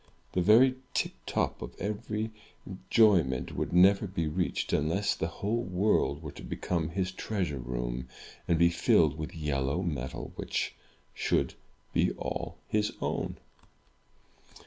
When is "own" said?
12.99-13.37